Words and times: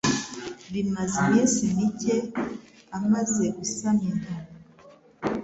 Bimaze 0.73 1.15
iminsi 1.25 1.61
mike 1.75 2.15
amaze 2.97 3.45
gusama 3.57 4.01
inda 4.09 4.33